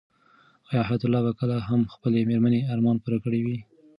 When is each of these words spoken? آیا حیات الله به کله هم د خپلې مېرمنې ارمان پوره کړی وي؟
آیا 0.69 0.81
حیات 0.87 1.03
الله 1.05 1.21
به 1.25 1.31
کله 1.39 1.55
هم 1.69 1.79
د 1.83 1.89
خپلې 1.95 2.27
مېرمنې 2.29 2.59
ارمان 2.73 2.95
پوره 3.03 3.17
کړی 3.25 3.39
وي؟ 3.45 3.57